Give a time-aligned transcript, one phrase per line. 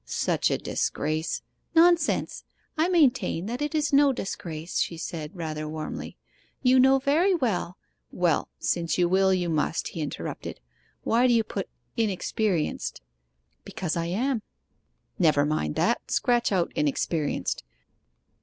[0.03, 1.43] 'Such a disgrace'
[1.75, 2.43] 'Nonsense!
[2.75, 6.17] I maintain that it is no disgrace!' she said, rather warmly.
[6.63, 7.77] 'You know very well'
[8.11, 10.59] 'Well, since you will, you must,' he interrupted.
[11.03, 12.99] 'Why do you put "inexperienced?"'
[13.63, 14.41] 'Because I am.'
[15.19, 17.63] 'Never mind that scratch out "inexperienced."